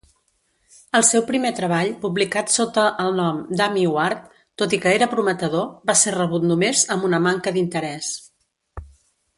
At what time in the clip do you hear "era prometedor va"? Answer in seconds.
5.01-5.97